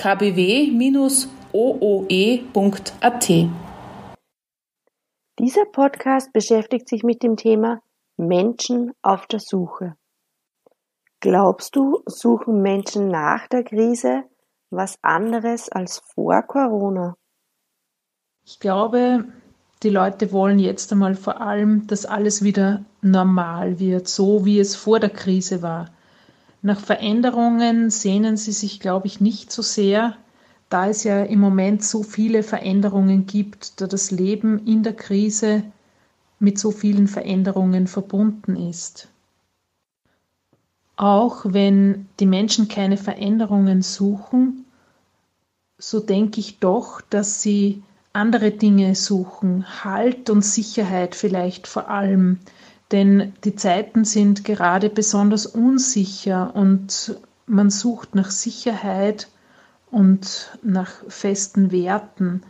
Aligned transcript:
kbw-ooe.at. 0.00 1.28
Dieser 5.38 5.64
Podcast 5.66 6.32
beschäftigt 6.32 6.88
sich 6.88 7.02
mit 7.02 7.22
dem 7.22 7.36
Thema 7.36 7.82
Menschen 8.16 8.92
auf 9.02 9.26
der 9.26 9.40
Suche. 9.40 9.96
Glaubst 11.20 11.76
du, 11.76 12.02
suchen 12.06 12.62
Menschen 12.62 13.08
nach 13.08 13.46
der 13.48 13.62
Krise 13.62 14.24
was 14.70 14.96
anderes 15.02 15.68
als 15.68 15.98
vor 15.98 16.44
Corona? 16.44 17.18
Ich 18.46 18.58
glaube, 18.58 19.26
die 19.82 19.90
Leute 19.90 20.32
wollen 20.32 20.58
jetzt 20.58 20.90
einmal 20.92 21.14
vor 21.14 21.42
allem, 21.42 21.86
dass 21.88 22.06
alles 22.06 22.42
wieder 22.42 22.86
normal 23.02 23.78
wird, 23.78 24.08
so 24.08 24.46
wie 24.46 24.60
es 24.60 24.76
vor 24.76 24.98
der 24.98 25.10
Krise 25.10 25.60
war. 25.60 25.90
Nach 26.62 26.80
Veränderungen 26.80 27.90
sehnen 27.90 28.36
sie 28.36 28.52
sich, 28.52 28.80
glaube 28.80 29.06
ich, 29.06 29.20
nicht 29.20 29.50
so 29.50 29.62
sehr, 29.62 30.16
da 30.68 30.88
es 30.88 31.04
ja 31.04 31.22
im 31.22 31.40
Moment 31.40 31.82
so 31.82 32.02
viele 32.02 32.42
Veränderungen 32.42 33.26
gibt, 33.26 33.80
da 33.80 33.86
das 33.86 34.10
Leben 34.10 34.66
in 34.66 34.82
der 34.82 34.94
Krise 34.94 35.64
mit 36.38 36.58
so 36.58 36.70
vielen 36.70 37.08
Veränderungen 37.08 37.86
verbunden 37.86 38.56
ist. 38.56 39.08
Auch 40.96 41.44
wenn 41.44 42.08
die 42.20 42.26
Menschen 42.26 42.68
keine 42.68 42.98
Veränderungen 42.98 43.82
suchen, 43.82 44.66
so 45.78 45.98
denke 45.98 46.40
ich 46.40 46.58
doch, 46.58 47.00
dass 47.00 47.40
sie 47.42 47.82
andere 48.12 48.50
Dinge 48.50 48.94
suchen, 48.94 49.64
Halt 49.84 50.28
und 50.28 50.44
Sicherheit 50.44 51.14
vielleicht 51.14 51.66
vor 51.66 51.88
allem, 51.88 52.38
denn 52.92 53.32
die 53.44 53.54
Zeiten 53.54 54.04
sind 54.04 54.44
gerade 54.44 54.90
besonders 54.90 55.46
unsicher 55.46 56.54
und 56.54 57.16
man 57.46 57.70
sucht 57.70 58.14
nach 58.14 58.30
Sicherheit 58.30 59.28
und 59.90 60.58
nach 60.62 60.90
festen 61.08 61.72
Werten 61.72 62.42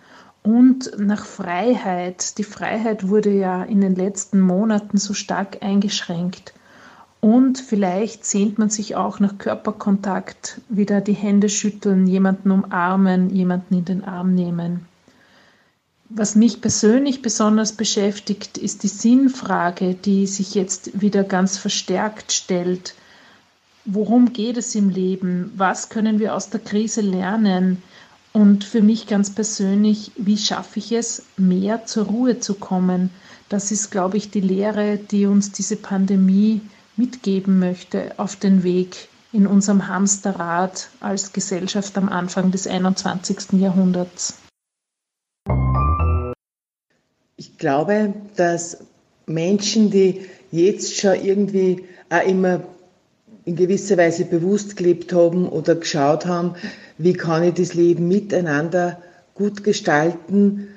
und 0.42 0.92
nach 0.98 1.24
Freiheit. 1.24 2.38
Die 2.38 2.44
Freiheit 2.44 3.08
wurde 3.08 3.30
ja 3.30 3.62
in 3.62 3.80
den 3.80 3.94
letzten 3.94 4.40
Monaten 4.40 4.98
so 4.98 5.14
stark 5.14 5.58
eingeschränkt. 5.62 6.54
Und 7.20 7.58
vielleicht 7.58 8.24
sehnt 8.24 8.58
man 8.58 8.70
sich 8.70 8.96
auch 8.96 9.20
nach 9.20 9.36
Körperkontakt, 9.36 10.62
wieder 10.70 11.02
die 11.02 11.12
Hände 11.12 11.50
schütteln, 11.50 12.06
jemanden 12.06 12.50
umarmen, 12.50 13.28
jemanden 13.28 13.74
in 13.74 13.84
den 13.84 14.04
Arm 14.04 14.34
nehmen. 14.34 14.86
Was 16.10 16.34
mich 16.34 16.60
persönlich 16.60 17.22
besonders 17.22 17.72
beschäftigt, 17.72 18.58
ist 18.58 18.82
die 18.82 18.88
Sinnfrage, 18.88 19.94
die 19.94 20.26
sich 20.26 20.54
jetzt 20.54 21.00
wieder 21.00 21.24
ganz 21.24 21.56
verstärkt 21.56 22.32
stellt 22.32 22.94
worum 23.84 24.32
geht 24.32 24.56
es 24.56 24.74
im 24.74 24.88
Leben, 24.88 25.52
was 25.56 25.88
können 25.88 26.18
wir 26.18 26.34
aus 26.34 26.50
der 26.50 26.60
Krise 26.60 27.00
lernen 27.00 27.82
und 28.32 28.64
für 28.64 28.82
mich 28.82 29.06
ganz 29.06 29.30
persönlich, 29.30 30.12
wie 30.16 30.38
schaffe 30.38 30.78
ich 30.78 30.92
es, 30.92 31.24
mehr 31.36 31.86
zur 31.86 32.06
Ruhe 32.06 32.38
zu 32.38 32.54
kommen. 32.54 33.10
Das 33.48 33.72
ist, 33.72 33.90
glaube 33.90 34.16
ich, 34.16 34.30
die 34.30 34.40
Lehre, 34.40 34.98
die 34.98 35.26
uns 35.26 35.50
diese 35.50 35.76
Pandemie 35.76 36.60
mitgeben 36.96 37.58
möchte 37.58 38.12
auf 38.18 38.36
den 38.36 38.62
Weg 38.62 39.08
in 39.32 39.46
unserem 39.46 39.88
Hamsterrad 39.88 40.90
als 41.00 41.32
Gesellschaft 41.32 41.96
am 41.96 42.08
Anfang 42.08 42.50
des 42.50 42.66
21. 42.66 43.52
Jahrhunderts. 43.60 44.34
Ich 47.40 47.56
glaube, 47.56 48.12
dass 48.36 48.76
Menschen, 49.24 49.90
die 49.90 50.26
jetzt 50.52 51.00
schon 51.00 51.14
irgendwie 51.24 51.84
auch 52.10 52.26
immer 52.26 52.60
in 53.46 53.56
gewisser 53.56 53.96
Weise 53.96 54.26
bewusst 54.26 54.76
gelebt 54.76 55.14
haben 55.14 55.48
oder 55.48 55.74
geschaut 55.74 56.26
haben, 56.26 56.56
wie 56.98 57.14
kann 57.14 57.42
ich 57.42 57.54
das 57.54 57.72
Leben 57.72 58.08
miteinander 58.08 59.00
gut 59.32 59.64
gestalten, 59.64 60.68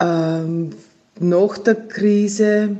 ähm, 0.00 0.70
nach 1.20 1.58
der 1.58 1.74
Krise 1.74 2.78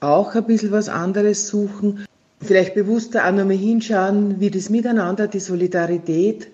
auch 0.00 0.34
ein 0.34 0.46
bisschen 0.46 0.72
was 0.72 0.88
anderes 0.88 1.46
suchen, 1.46 2.04
vielleicht 2.40 2.74
bewusster 2.74 3.24
auch 3.24 3.30
nochmal 3.30 3.54
hinschauen, 3.54 4.40
wie 4.40 4.50
das 4.50 4.68
Miteinander, 4.68 5.28
die 5.28 5.38
Solidarität 5.38 6.48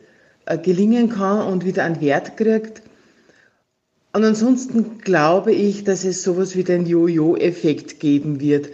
äh, 0.45 0.59
gelingen 0.59 1.09
kann 1.09 1.47
und 1.51 1.65
wieder 1.65 1.85
einen 1.85 2.03
Wert 2.03 2.37
kriegt. 2.37 2.83
Und 4.13 4.25
ansonsten 4.25 4.99
glaube 4.99 5.53
ich, 5.53 5.85
dass 5.85 6.05
es 6.05 6.23
sowas 6.23 6.57
wie 6.57 6.65
den 6.65 6.87
Jojo-Effekt 6.87 8.01
geben 8.01 8.41
wird 8.41 8.71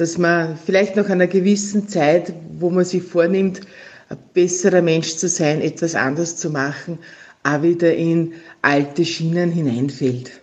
dass 0.00 0.16
man 0.16 0.56
vielleicht 0.56 0.96
nach 0.96 1.10
einer 1.10 1.26
gewissen 1.26 1.86
Zeit, 1.86 2.32
wo 2.58 2.70
man 2.70 2.86
sich 2.86 3.02
vornimmt, 3.02 3.60
ein 4.08 4.16
besserer 4.32 4.80
Mensch 4.80 5.16
zu 5.16 5.28
sein, 5.28 5.60
etwas 5.60 5.94
anders 5.94 6.38
zu 6.38 6.48
machen, 6.48 6.98
auch 7.42 7.60
wieder 7.60 7.94
in 7.94 8.32
alte 8.62 9.04
Schienen 9.04 9.52
hineinfällt. 9.52 10.40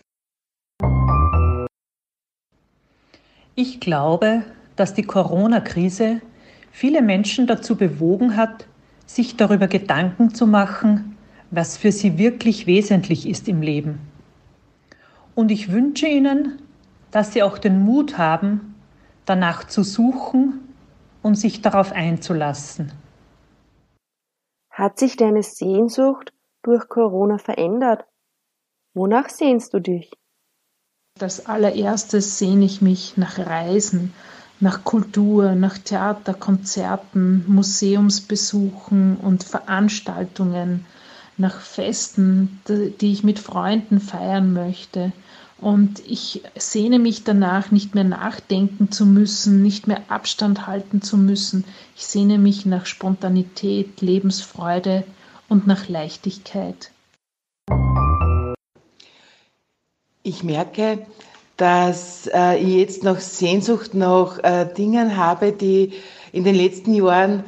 Ich 3.55 3.79
glaube, 3.79 4.43
dass 4.75 4.93
die 4.93 5.01
Corona-Krise 5.01 6.21
viele 6.71 7.01
Menschen 7.01 7.47
dazu 7.47 7.75
bewogen 7.75 8.37
hat, 8.37 8.67
sich 9.07 9.37
darüber 9.37 9.67
Gedanken 9.67 10.35
zu 10.35 10.45
machen, 10.45 11.17
was 11.49 11.77
für 11.77 11.91
sie 11.91 12.19
wirklich 12.19 12.67
wesentlich 12.67 13.27
ist 13.27 13.47
im 13.47 13.63
Leben. 13.63 13.97
Und 15.37 15.51
ich 15.51 15.71
wünsche 15.71 16.07
Ihnen, 16.07 16.59
dass 17.11 17.31
Sie 17.31 17.43
auch 17.43 17.59
den 17.59 17.85
Mut 17.85 18.17
haben, 18.17 18.73
danach 19.25 19.67
zu 19.67 19.83
suchen 19.83 20.73
und 21.21 21.35
sich 21.35 21.61
darauf 21.61 21.91
einzulassen. 21.91 22.91
Hat 24.71 24.97
sich 24.97 25.15
deine 25.15 25.43
Sehnsucht 25.43 26.33
durch 26.63 26.89
Corona 26.89 27.37
verändert? 27.37 28.05
Wonach 28.95 29.29
sehnst 29.29 29.75
du 29.75 29.79
dich? 29.79 30.11
Als 31.19 31.45
allererstes 31.45 32.39
sehne 32.39 32.65
ich 32.65 32.81
mich 32.81 33.15
nach 33.15 33.37
Reisen, 33.37 34.15
nach 34.59 34.83
Kultur, 34.83 35.53
nach 35.53 35.77
Theater, 35.77 36.33
Konzerten, 36.33 37.45
Museumsbesuchen 37.47 39.17
und 39.17 39.43
Veranstaltungen, 39.43 40.87
nach 41.37 41.61
Festen, 41.61 42.61
die 42.67 43.11
ich 43.11 43.23
mit 43.23 43.39
Freunden 43.39 43.99
feiern 43.99 44.53
möchte, 44.53 45.11
und 45.59 45.99
ich 46.05 46.43
sehne 46.55 46.99
mich 46.99 47.23
danach, 47.23 47.71
nicht 47.71 47.95
mehr 47.95 48.03
nachdenken 48.03 48.91
zu 48.91 49.07
müssen, 49.07 49.63
nicht 49.63 49.87
mehr 49.87 50.01
Abstand 50.09 50.67
halten 50.67 51.01
zu 51.01 51.17
müssen. 51.17 51.63
Ich 51.95 52.05
sehne 52.05 52.37
mich 52.37 52.67
nach 52.67 52.85
Spontanität, 52.85 54.01
Lebensfreude 54.01 55.03
und 55.49 55.65
nach 55.65 55.87
Leichtigkeit. 55.87 56.91
Ich 60.21 60.43
merke, 60.43 61.07
dass 61.55 62.29
äh, 62.31 62.57
ich 62.59 62.75
jetzt 62.75 63.03
noch 63.03 63.19
Sehnsucht 63.19 63.95
nach 63.95 64.37
äh, 64.43 64.71
Dingen 64.71 65.17
habe, 65.17 65.53
die 65.53 65.93
in 66.31 66.43
den 66.43 66.53
letzten 66.53 66.93
Jahren 66.93 67.43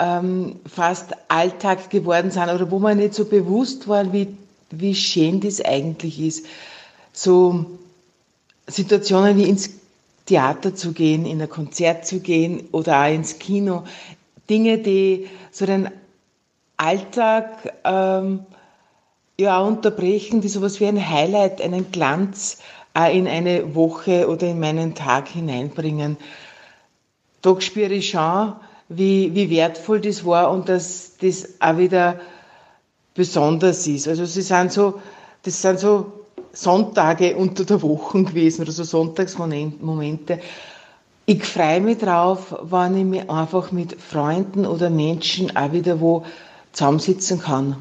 ähm, 0.00 0.56
fast 0.66 1.12
Alltag 1.28 1.90
geworden 1.90 2.30
sind 2.32 2.48
oder 2.48 2.70
wo 2.70 2.78
man 2.80 2.96
nicht 2.96 3.14
so 3.14 3.24
bewusst 3.24 3.86
war, 3.86 4.12
wie, 4.12 4.36
wie 4.70 4.94
schön 4.94 5.40
das 5.40 5.60
eigentlich 5.60 6.20
ist 6.20 6.46
so 7.12 7.66
Situationen 8.66 9.36
wie 9.36 9.48
ins 9.48 9.70
Theater 10.26 10.74
zu 10.74 10.92
gehen, 10.92 11.26
in 11.26 11.42
ein 11.42 11.48
Konzert 11.48 12.06
zu 12.06 12.20
gehen 12.20 12.68
oder 12.72 13.02
auch 13.02 13.12
ins 13.12 13.38
Kino. 13.38 13.84
Dinge, 14.48 14.78
die 14.78 15.28
so 15.50 15.66
den 15.66 15.90
Alltag 16.76 17.74
ähm, 17.84 18.46
ja 19.38 19.60
unterbrechen, 19.60 20.40
die 20.40 20.48
sowas 20.48 20.80
wie 20.80 20.86
ein 20.86 21.08
Highlight, 21.08 21.60
einen 21.60 21.90
Glanz 21.90 22.58
auch 22.94 23.12
in 23.12 23.28
eine 23.28 23.74
Woche 23.74 24.28
oder 24.28 24.48
in 24.48 24.60
meinen 24.60 24.94
Tag 24.94 25.28
hineinbringen. 25.28 26.16
Da 27.42 27.60
spüre 27.60 27.94
ich 27.94 28.10
schon, 28.10 28.54
wie, 28.90 29.34
wie 29.34 29.48
wertvoll 29.48 30.00
das 30.00 30.24
war 30.26 30.50
und 30.50 30.68
dass 30.68 31.12
das 31.18 31.48
auch 31.60 31.78
wieder 31.78 32.20
besonders 33.14 33.86
ist. 33.86 34.06
Also 34.06 34.26
sie 34.26 34.42
sind 34.42 34.72
so, 34.72 35.00
das 35.42 35.62
sind 35.62 35.78
so 35.80 36.12
Sonntage 36.52 37.34
unter 37.36 37.64
der 37.64 37.80
Woche 37.80 38.22
gewesen 38.22 38.62
oder 38.62 38.72
so 38.72 38.84
Sonntagsmomente. 38.84 40.40
Ich 41.24 41.44
freue 41.44 41.80
mich 41.80 41.98
drauf, 41.98 42.54
wenn 42.62 42.96
ich 42.98 43.04
mich 43.04 43.30
einfach 43.30 43.72
mit 43.72 43.98
Freunden 44.00 44.66
oder 44.66 44.90
Menschen 44.90 45.56
auch 45.56 45.72
wieder 45.72 46.00
wo 46.00 46.24
zusammensitzen 46.72 47.40
kann. 47.40 47.76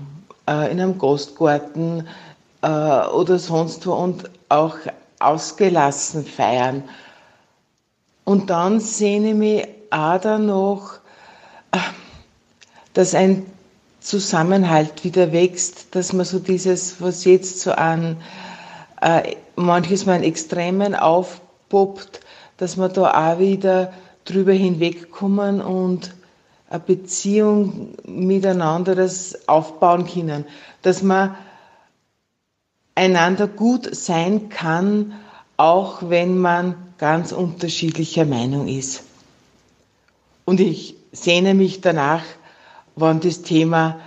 äh, 0.50 0.72
in 0.72 0.80
einem 0.82 0.98
Gastgarten 0.98 2.08
äh, 2.62 2.68
oder 2.68 3.40
sonst 3.40 3.86
wo 3.86 3.94
und 3.94 4.30
auch 4.50 4.76
ausgelassen 5.20 6.26
feiern. 6.26 6.84
Und 8.26 8.50
dann 8.50 8.80
sehne 8.80 9.30
ich 9.30 9.36
mich 9.36 9.68
auch 9.92 10.20
danach, 10.22 11.00
äh, 11.72 11.78
dass 12.94 13.16
ein 13.16 13.46
Zusammenhalt 14.00 15.04
wieder 15.04 15.32
wächst, 15.32 15.94
dass 15.96 16.14
man 16.14 16.26
so 16.26 16.40
dieses, 16.40 17.02
was 17.02 17.26
jetzt 17.26 17.60
so 17.62 17.72
an 17.72 18.18
äh, 19.02 19.36
manches 19.56 20.06
Mal 20.06 20.24
Extremen 20.24 20.96
aufpoppt, 20.96 22.22
dass 22.58 22.78
man 22.78 22.94
da 22.94 23.34
auch 23.34 23.40
wieder 23.40 23.94
drüber 24.26 24.54
hinwegkommen 24.54 25.62
und 25.62 26.14
eine 26.70 26.80
Beziehung 26.80 27.94
miteinander 28.06 28.96
das 28.96 29.48
aufbauen 29.48 30.06
können, 30.06 30.46
dass 30.82 31.02
man 31.02 31.36
einander 32.96 33.48
gut 33.48 33.94
sein 33.96 34.50
kann, 34.50 35.14
auch 35.58 36.10
wenn 36.10 36.38
man 36.38 36.76
ganz 36.98 37.32
unterschiedlicher 37.32 38.26
Meinung 38.26 38.68
ist. 38.68 39.04
Und 40.50 40.60
ich 40.60 40.96
sehne 41.12 41.54
mich 41.54 41.80
danach, 41.80 42.24
wann 42.96 43.20
das 43.20 43.44
Thema 43.44 44.00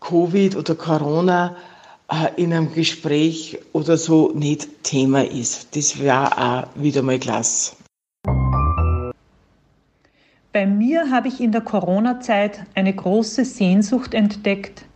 Covid 0.00 0.56
oder 0.56 0.74
Corona 0.74 1.56
äh, 2.10 2.42
in 2.42 2.54
einem 2.54 2.72
Gespräch 2.72 3.58
oder 3.74 3.98
so 3.98 4.32
nicht 4.34 4.82
Thema 4.82 5.26
ist. 5.26 5.76
Das 5.76 6.00
wäre 6.00 6.38
auch 6.38 6.68
wieder 6.74 7.02
mal 7.02 7.18
klasse. 7.18 7.76
Bei 10.54 10.64
mir 10.64 11.10
habe 11.10 11.28
ich 11.28 11.38
in 11.38 11.52
der 11.52 11.60
Corona-Zeit 11.60 12.64
eine 12.74 12.94
große 12.94 13.44
Sehnsucht 13.44 14.14
entdeckt, 14.14 14.86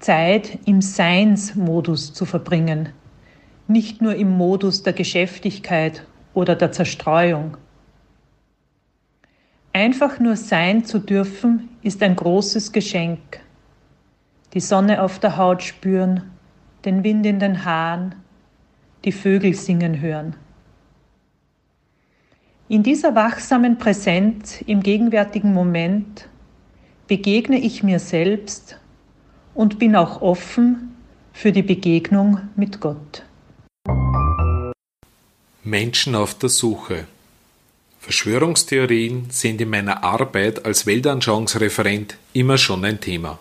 Zeit 0.00 0.58
im 0.64 0.80
Seinsmodus 0.80 2.14
zu 2.14 2.24
verbringen, 2.24 2.88
nicht 3.68 4.02
nur 4.02 4.16
im 4.16 4.36
Modus 4.36 4.82
der 4.82 4.92
Geschäftigkeit 4.92 6.04
oder 6.34 6.56
der 6.56 6.72
Zerstreuung. 6.72 7.58
Einfach 9.74 10.18
nur 10.18 10.36
sein 10.36 10.84
zu 10.84 10.98
dürfen, 10.98 11.70
ist 11.82 12.02
ein 12.02 12.14
großes 12.14 12.72
Geschenk. 12.72 13.40
Die 14.52 14.60
Sonne 14.60 15.02
auf 15.02 15.18
der 15.18 15.38
Haut 15.38 15.62
spüren, 15.62 16.30
den 16.84 17.04
Wind 17.04 17.24
in 17.24 17.38
den 17.38 17.64
Haaren, 17.64 18.14
die 19.06 19.12
Vögel 19.12 19.54
singen 19.54 20.00
hören. 20.00 20.36
In 22.68 22.82
dieser 22.82 23.14
wachsamen 23.14 23.78
Präsenz 23.78 24.60
im 24.66 24.82
gegenwärtigen 24.82 25.54
Moment 25.54 26.28
begegne 27.08 27.58
ich 27.58 27.82
mir 27.82 27.98
selbst 27.98 28.78
und 29.54 29.78
bin 29.78 29.96
auch 29.96 30.20
offen 30.20 30.94
für 31.32 31.50
die 31.50 31.62
Begegnung 31.62 32.40
mit 32.56 32.80
Gott. 32.80 33.24
Menschen 35.64 36.14
auf 36.14 36.34
der 36.34 36.50
Suche. 36.50 37.06
Verschwörungstheorien 38.02 39.26
sind 39.30 39.60
in 39.60 39.70
meiner 39.70 40.02
Arbeit 40.02 40.66
als 40.66 40.86
Weltanschauungsreferent 40.86 42.16
immer 42.32 42.58
schon 42.58 42.84
ein 42.84 43.00
Thema. 43.00 43.38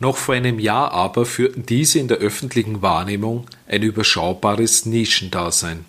Noch 0.00 0.16
vor 0.16 0.34
einem 0.34 0.58
Jahr 0.58 0.92
aber 0.92 1.26
führten 1.26 1.66
diese 1.66 1.98
in 1.98 2.08
der 2.08 2.16
öffentlichen 2.16 2.80
Wahrnehmung 2.80 3.46
ein 3.66 3.82
überschaubares 3.82 4.86
Nischendasein. 4.86 5.84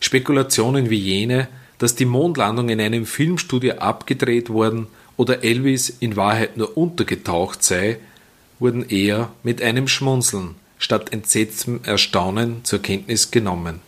Spekulationen 0.00 0.88
wie 0.88 0.98
jene, 0.98 1.48
dass 1.76 1.94
die 1.94 2.06
Mondlandung 2.06 2.70
in 2.70 2.80
einem 2.80 3.04
Filmstudio 3.04 3.74
abgedreht 3.74 4.48
worden 4.48 4.86
oder 5.18 5.44
Elvis 5.44 5.90
in 6.00 6.16
Wahrheit 6.16 6.56
nur 6.56 6.78
untergetaucht 6.78 7.62
sei, 7.62 7.98
wurden 8.58 8.88
eher 8.88 9.30
mit 9.42 9.60
einem 9.60 9.86
Schmunzeln 9.86 10.54
statt 10.78 11.12
entsetztem 11.12 11.80
Erstaunen 11.84 12.64
zur 12.64 12.80
Kenntnis 12.80 13.30
genommen. 13.30 13.80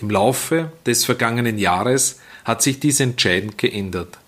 Im 0.00 0.10
Laufe 0.10 0.72
des 0.84 1.04
vergangenen 1.04 1.58
Jahres 1.58 2.20
hat 2.44 2.62
sich 2.62 2.80
dies 2.80 3.00
entscheidend 3.00 3.56
geändert. 3.58 4.18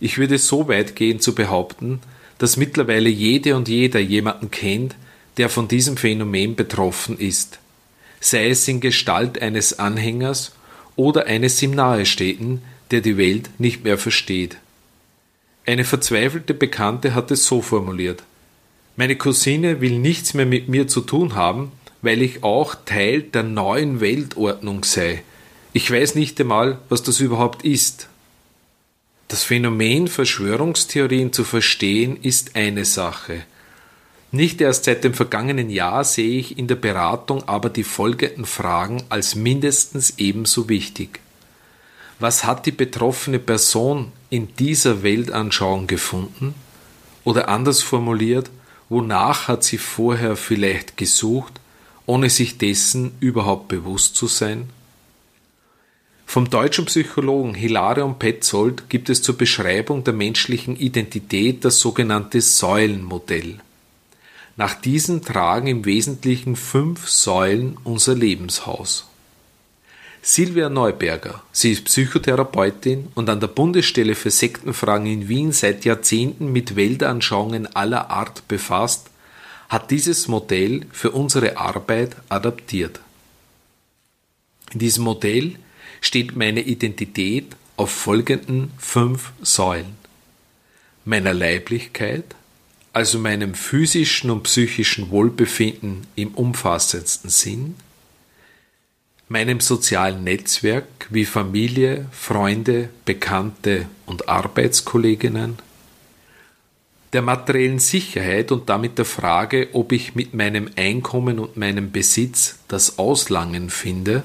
Ich 0.00 0.18
würde 0.18 0.38
so 0.38 0.68
weit 0.68 0.96
gehen 0.96 1.20
zu 1.20 1.34
behaupten, 1.34 2.00
dass 2.38 2.56
mittlerweile 2.56 3.08
jede 3.08 3.54
und 3.56 3.68
jeder 3.68 4.00
jemanden 4.00 4.50
kennt, 4.50 4.96
der 5.36 5.48
von 5.48 5.68
diesem 5.68 5.96
Phänomen 5.96 6.56
betroffen 6.56 7.18
ist, 7.18 7.58
sei 8.20 8.48
es 8.48 8.66
in 8.66 8.80
Gestalt 8.80 9.40
eines 9.40 9.78
Anhängers 9.78 10.52
oder 10.96 11.26
eines 11.26 11.62
ihm 11.62 11.70
nahestehenden, 11.72 12.62
der 12.90 13.00
die 13.00 13.16
Welt 13.16 13.50
nicht 13.58 13.84
mehr 13.84 13.98
versteht. 13.98 14.56
Eine 15.64 15.84
verzweifelte 15.84 16.54
Bekannte 16.54 17.14
hat 17.14 17.30
es 17.30 17.46
so 17.46 17.62
formuliert 17.62 18.24
Meine 18.96 19.16
Cousine 19.16 19.80
will 19.80 19.98
nichts 19.98 20.34
mehr 20.34 20.46
mit 20.46 20.68
mir 20.68 20.88
zu 20.88 21.00
tun 21.02 21.34
haben, 21.34 21.70
weil 22.02 22.20
ich 22.20 22.42
auch 22.42 22.74
Teil 22.84 23.22
der 23.22 23.44
neuen 23.44 24.00
Weltordnung 24.00 24.84
sei. 24.84 25.22
Ich 25.72 25.90
weiß 25.90 26.16
nicht 26.16 26.38
einmal, 26.40 26.78
was 26.88 27.02
das 27.02 27.20
überhaupt 27.20 27.64
ist. 27.64 28.08
Das 29.28 29.44
Phänomen 29.44 30.08
Verschwörungstheorien 30.08 31.32
zu 31.32 31.44
verstehen 31.44 32.18
ist 32.20 32.54
eine 32.54 32.84
Sache. 32.84 33.44
Nicht 34.30 34.60
erst 34.60 34.84
seit 34.84 35.04
dem 35.04 35.14
vergangenen 35.14 35.70
Jahr 35.70 36.04
sehe 36.04 36.38
ich 36.38 36.58
in 36.58 36.66
der 36.66 36.74
Beratung 36.74 37.46
aber 37.48 37.70
die 37.70 37.84
folgenden 37.84 38.44
Fragen 38.44 39.04
als 39.08 39.34
mindestens 39.34 40.14
ebenso 40.18 40.68
wichtig. 40.68 41.20
Was 42.18 42.44
hat 42.44 42.66
die 42.66 42.72
betroffene 42.72 43.38
Person 43.38 44.12
in 44.30 44.54
dieser 44.56 45.02
Weltanschauung 45.02 45.86
gefunden? 45.86 46.54
Oder 47.24 47.48
anders 47.48 47.82
formuliert, 47.82 48.50
wonach 48.88 49.48
hat 49.48 49.64
sie 49.64 49.78
vorher 49.78 50.36
vielleicht 50.36 50.96
gesucht, 50.96 51.60
ohne 52.06 52.30
sich 52.30 52.58
dessen 52.58 53.12
überhaupt 53.20 53.68
bewusst 53.68 54.16
zu 54.16 54.26
sein? 54.26 54.68
Vom 56.26 56.48
deutschen 56.48 56.86
Psychologen 56.86 57.54
Hilarion 57.54 58.18
Petzold 58.18 58.88
gibt 58.88 59.10
es 59.10 59.20
zur 59.20 59.36
Beschreibung 59.36 60.02
der 60.02 60.14
menschlichen 60.14 60.76
Identität 60.76 61.64
das 61.64 61.78
sogenannte 61.78 62.40
Säulenmodell. 62.40 63.58
Nach 64.56 64.74
diesem 64.74 65.22
tragen 65.22 65.66
im 65.66 65.84
Wesentlichen 65.84 66.56
fünf 66.56 67.08
Säulen 67.08 67.76
unser 67.84 68.14
Lebenshaus. 68.14 69.06
Silvia 70.24 70.68
Neuberger, 70.68 71.42
sie 71.52 71.72
ist 71.72 71.84
Psychotherapeutin 71.84 73.08
und 73.14 73.28
an 73.28 73.40
der 73.40 73.48
Bundesstelle 73.48 74.14
für 74.14 74.30
Sektenfragen 74.30 75.06
in 75.06 75.28
Wien 75.28 75.52
seit 75.52 75.84
Jahrzehnten 75.84 76.52
mit 76.52 76.76
Weltanschauungen 76.76 77.74
aller 77.74 78.08
Art 78.08 78.46
befasst, 78.46 79.10
hat 79.72 79.90
dieses 79.90 80.28
Modell 80.28 80.84
für 80.92 81.12
unsere 81.12 81.56
Arbeit 81.56 82.14
adaptiert. 82.28 83.00
In 84.70 84.80
diesem 84.80 85.04
Modell 85.04 85.56
steht 86.02 86.36
meine 86.36 86.60
Identität 86.60 87.56
auf 87.78 87.90
folgenden 87.90 88.70
fünf 88.76 89.32
Säulen. 89.40 89.96
Meiner 91.06 91.32
Leiblichkeit, 91.32 92.34
also 92.92 93.18
meinem 93.18 93.54
physischen 93.54 94.30
und 94.30 94.42
psychischen 94.42 95.10
Wohlbefinden 95.10 96.06
im 96.16 96.34
umfassendsten 96.34 97.30
Sinn, 97.30 97.76
meinem 99.28 99.60
sozialen 99.60 100.22
Netzwerk 100.22 101.06
wie 101.08 101.24
Familie, 101.24 102.08
Freunde, 102.12 102.90
Bekannte 103.06 103.88
und 104.04 104.28
Arbeitskolleginnen, 104.28 105.58
der 107.12 107.22
materiellen 107.22 107.78
Sicherheit 107.78 108.52
und 108.52 108.68
damit 108.68 108.96
der 108.98 109.04
Frage, 109.04 109.68
ob 109.72 109.92
ich 109.92 110.14
mit 110.14 110.32
meinem 110.32 110.70
Einkommen 110.76 111.38
und 111.38 111.56
meinem 111.56 111.92
Besitz 111.92 112.58
das 112.68 112.98
Auslangen 112.98 113.68
finde, 113.68 114.22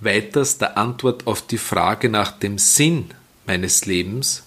weiters 0.00 0.58
der 0.58 0.76
Antwort 0.76 1.26
auf 1.28 1.46
die 1.46 1.58
Frage 1.58 2.08
nach 2.08 2.32
dem 2.32 2.58
Sinn 2.58 3.10
meines 3.46 3.86
Lebens 3.86 4.44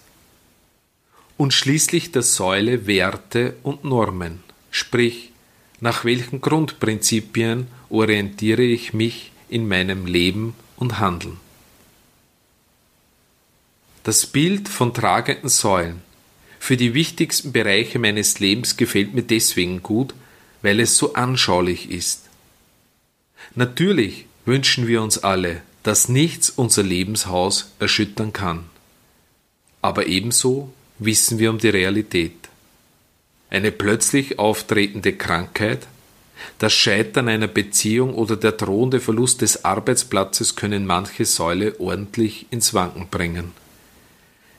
und 1.38 1.54
schließlich 1.54 2.12
der 2.12 2.24
Säule 2.24 2.88
Werte 2.88 3.56
und 3.64 3.86
Normen, 3.86 4.44
sprich 4.70 5.32
nach 5.80 6.04
welchen 6.04 6.42
Grundprinzipien 6.42 7.68
orientiere 7.90 8.64
ich 8.64 8.94
mich 8.94 9.32
in 9.48 9.68
meinem 9.68 10.06
Leben 10.06 10.56
und 10.76 11.00
Handeln. 11.00 11.40
Das 14.04 14.26
Bild 14.26 14.68
von 14.68 14.94
tragenden 14.94 15.50
Säulen 15.50 16.02
für 16.66 16.78
die 16.78 16.96
wichtigsten 16.96 17.52
Bereiche 17.52 18.00
meines 18.00 18.40
Lebens 18.40 18.76
gefällt 18.76 19.14
mir 19.14 19.22
deswegen 19.22 19.84
gut, 19.84 20.16
weil 20.64 20.80
es 20.80 20.98
so 20.98 21.14
anschaulich 21.14 21.92
ist. 21.92 22.24
Natürlich 23.54 24.26
wünschen 24.46 24.88
wir 24.88 25.04
uns 25.04 25.20
alle, 25.20 25.62
dass 25.84 26.10
nichts 26.10 26.50
unser 26.50 26.82
Lebenshaus 26.82 27.72
erschüttern 27.78 28.34
kann. 28.34 28.64
Aber 29.84 30.08
ebenso 30.08 30.74
wissen 30.98 31.38
wir 31.38 31.52
um 31.52 31.60
die 31.60 31.70
Realität. 31.70 32.50
Eine 33.52 33.72
plötzlich 33.72 34.40
auftretende 34.40 35.14
Krankheit, 35.14 35.86
das 36.58 36.74
Scheitern 36.74 37.28
einer 37.28 37.48
Beziehung 37.48 38.16
oder 38.16 38.38
der 38.38 38.54
drohende 38.54 39.00
Verlust 39.02 39.44
des 39.44 39.66
Arbeitsplatzes 39.66 40.56
können 40.56 40.88
manche 40.88 41.26
Säule 41.26 41.80
ordentlich 41.80 42.48
ins 42.50 42.74
Wanken 42.74 43.10
bringen. 43.10 43.52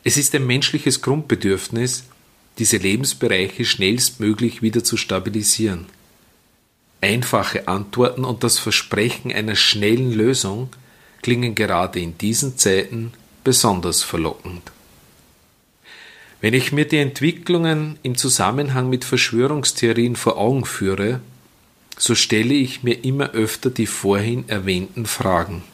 Es 0.06 0.16
ist 0.16 0.36
ein 0.36 0.46
menschliches 0.46 1.02
Grundbedürfnis, 1.02 2.04
diese 2.58 2.76
Lebensbereiche 2.76 3.64
schnellstmöglich 3.64 4.62
wieder 4.62 4.84
zu 4.84 4.96
stabilisieren. 4.96 5.86
Einfache 7.00 7.66
Antworten 7.66 8.24
und 8.24 8.44
das 8.44 8.60
Versprechen 8.60 9.32
einer 9.32 9.56
schnellen 9.56 10.12
Lösung 10.12 10.68
klingen 11.22 11.56
gerade 11.56 11.98
in 11.98 12.16
diesen 12.18 12.56
Zeiten 12.56 13.14
besonders 13.42 14.04
verlockend. 14.04 14.70
Wenn 16.40 16.54
ich 16.54 16.70
mir 16.70 16.86
die 16.86 16.98
Entwicklungen 16.98 17.98
im 18.04 18.16
Zusammenhang 18.16 18.88
mit 18.88 19.04
Verschwörungstheorien 19.04 20.14
vor 20.14 20.38
Augen 20.38 20.66
führe, 20.66 21.18
so 21.98 22.14
stelle 22.14 22.54
ich 22.54 22.84
mir 22.84 23.04
immer 23.04 23.30
öfter 23.30 23.70
die 23.70 23.88
vorhin 23.88 24.48
erwähnten 24.48 25.04
Fragen. 25.04 25.64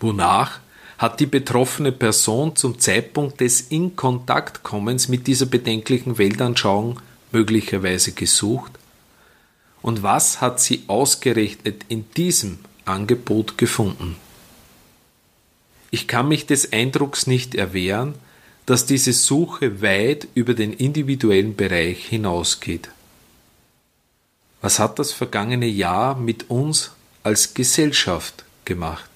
Wonach 0.00 0.60
hat 0.98 1.20
die 1.20 1.26
betroffene 1.26 1.92
Person 1.92 2.56
zum 2.56 2.78
Zeitpunkt 2.78 3.40
des 3.40 3.60
Inkontaktkommens 3.60 5.08
mit 5.08 5.26
dieser 5.26 5.46
bedenklichen 5.46 6.18
Weltanschauung 6.18 7.00
möglicherweise 7.32 8.12
gesucht? 8.12 8.72
Und 9.82 10.02
was 10.02 10.40
hat 10.40 10.58
sie 10.58 10.84
ausgerechnet 10.86 11.84
in 11.88 12.10
diesem 12.16 12.58
Angebot 12.86 13.58
gefunden? 13.58 14.16
Ich 15.90 16.08
kann 16.08 16.28
mich 16.28 16.46
des 16.46 16.72
Eindrucks 16.72 17.26
nicht 17.26 17.54
erwehren, 17.54 18.14
dass 18.64 18.86
diese 18.86 19.12
Suche 19.12 19.80
weit 19.80 20.26
über 20.34 20.54
den 20.54 20.72
individuellen 20.72 21.54
Bereich 21.54 22.04
hinausgeht. 22.06 22.90
Was 24.60 24.80
hat 24.80 24.98
das 24.98 25.12
vergangene 25.12 25.66
Jahr 25.66 26.16
mit 26.16 26.50
uns 26.50 26.90
als 27.22 27.54
Gesellschaft 27.54 28.44
gemacht? 28.64 29.15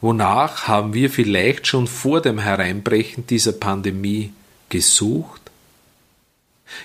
Wonach 0.00 0.68
haben 0.68 0.94
wir 0.94 1.10
vielleicht 1.10 1.66
schon 1.66 1.88
vor 1.88 2.20
dem 2.20 2.38
Hereinbrechen 2.38 3.26
dieser 3.26 3.52
Pandemie 3.52 4.32
gesucht? 4.68 5.40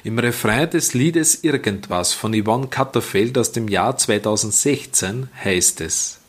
Im 0.03 0.17
Refrain 0.17 0.70
des 0.70 0.96
Liedes 0.96 1.43
Irgendwas 1.43 2.13
von 2.13 2.34
Yvonne 2.34 2.67
Katterfeld 2.67 3.38
aus 3.38 3.51
dem 3.51 3.67
Jahr 3.67 3.98
2016 3.98 5.29
heißt 5.43 5.82
es, 5.82 6.20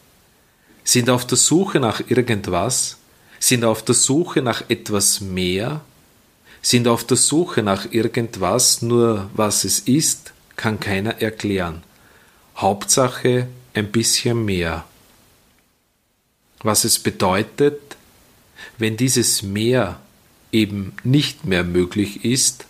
sind 0.82 1.08
auf 1.08 1.26
der 1.26 1.38
Suche 1.38 1.80
nach 1.80 2.02
irgendwas, 2.06 2.98
sind 3.38 3.64
auf 3.64 3.82
der 3.82 3.94
Suche 3.94 4.42
nach 4.42 4.68
etwas 4.68 5.22
mehr, 5.22 5.80
sind 6.60 6.86
auf 6.86 7.04
der 7.04 7.16
Suche 7.16 7.62
nach 7.62 7.92
irgendwas, 7.92 8.82
nur 8.82 9.30
was 9.32 9.64
es 9.64 9.80
ist, 9.80 10.34
kann 10.56 10.80
keiner 10.80 11.22
erklären. 11.22 11.82
Hauptsache 12.56 13.46
ein 13.72 13.90
bisschen 13.90 14.44
mehr 14.44 14.84
was 16.64 16.84
es 16.84 16.98
bedeutet, 16.98 17.96
wenn 18.78 18.96
dieses 18.96 19.42
Mehr 19.42 20.00
eben 20.50 20.94
nicht 21.04 21.44
mehr 21.44 21.62
möglich 21.62 22.24
ist, 22.24 22.64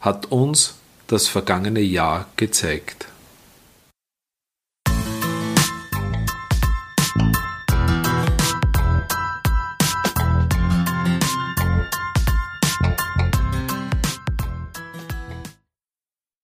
hat 0.00 0.26
uns 0.26 0.74
das 1.06 1.28
vergangene 1.28 1.80
Jahr 1.80 2.26
gezeigt. 2.36 3.06